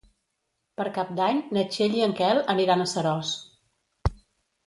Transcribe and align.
Per 0.79 0.85
Cap 0.95 1.09
d'Any 1.19 1.41
na 1.57 1.65
Txell 1.75 1.97
i 1.99 2.01
en 2.07 2.15
Quel 2.21 2.41
aniran 2.55 2.81
a 2.81 2.87
Seròs. 2.95 3.35